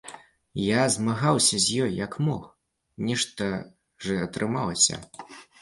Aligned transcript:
Я 0.61 0.85
змагаўся 0.95 1.59
з 1.65 1.77
ёй 1.83 1.91
як 2.05 2.17
мог, 2.29 2.41
нешта 3.11 3.51
ж 4.07 4.19
атрымалася. 4.27 5.03